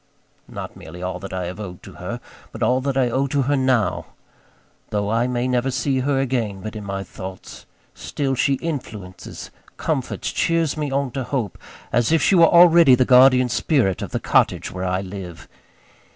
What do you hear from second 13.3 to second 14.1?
spirit of